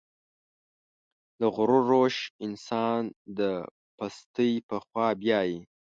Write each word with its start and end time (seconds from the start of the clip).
د 1.39 1.41
غرور 1.55 1.83
روش 1.93 2.15
انسان 2.45 3.01
د 3.37 3.39
پستۍ 3.97 4.53
په 4.69 4.75
خوا 4.85 5.07
بيايي. 5.21 5.59